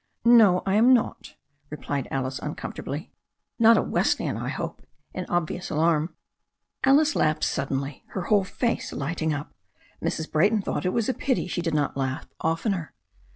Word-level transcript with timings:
"No, 0.25 0.63
I 0.65 0.77
am 0.77 0.95
not," 0.95 1.35
replied 1.69 2.07
Alice 2.09 2.39
uncomfortably. 2.39 3.13
"Not 3.59 3.77
a 3.77 3.83
Wesleyan, 3.83 4.35
I 4.35 4.49
hope," 4.49 4.81
in 5.13 5.27
obvious 5.29 5.69
alarm. 5.69 6.15
Alice 6.83 7.15
laughed 7.15 7.43
suddenly, 7.43 8.03
her 8.13 8.23
whole 8.23 8.43
face 8.43 8.91
lighting 8.91 9.31
up. 9.31 9.53
Mrs. 10.03 10.31
Brayton 10.31 10.63
thought 10.63 10.87
it 10.87 10.91
was 10.91 11.07
a 11.07 11.13
pity 11.13 11.45
she 11.45 11.61
did 11.61 11.75
not 11.75 11.95
laugh 11.97 12.27
oftener. 12.39 12.95